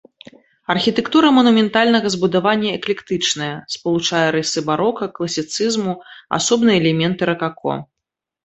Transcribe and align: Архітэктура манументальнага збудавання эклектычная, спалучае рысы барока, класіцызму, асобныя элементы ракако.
Архітэктура 0.73 1.27
манументальнага 1.39 2.07
збудавання 2.15 2.69
эклектычная, 2.79 3.51
спалучае 3.75 4.23
рысы 4.37 4.59
барока, 4.71 5.03
класіцызму, 5.19 5.93
асобныя 6.39 6.77
элементы 6.83 7.21
ракако. 7.33 7.73